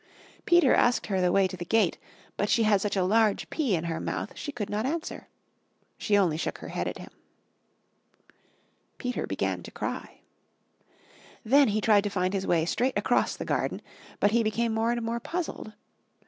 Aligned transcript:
Peter 0.47 0.73
asked 0.73 1.05
her 1.05 1.21
the 1.21 1.31
way 1.31 1.47
to 1.47 1.55
the 1.55 1.63
gate 1.63 1.99
but 2.35 2.49
she 2.49 2.63
had 2.63 2.81
such 2.81 2.95
a 2.97 3.03
large 3.03 3.47
pea 3.51 3.75
in 3.75 3.83
her 3.83 3.99
mouth 3.99 4.35
she 4.35 4.51
could 4.51 4.67
not 4.67 4.83
answer. 4.83 5.27
She 5.95 6.17
only 6.17 6.37
shook 6.37 6.57
her 6.57 6.69
head 6.69 6.87
at 6.87 6.97
him. 6.97 7.11
Peter 8.97 9.27
began 9.27 9.61
to 9.61 9.69
cry. 9.69 10.21
Then 11.45 11.67
he 11.67 11.81
tried 11.81 12.03
to 12.05 12.09
find 12.09 12.33
his 12.33 12.47
way 12.47 12.65
straight 12.65 12.97
across 12.97 13.35
the 13.37 13.45
garden, 13.45 13.79
but 14.19 14.31
he 14.31 14.41
became 14.41 14.73
more 14.73 14.91
and 14.91 15.03
more 15.03 15.19
puzzled. 15.19 15.71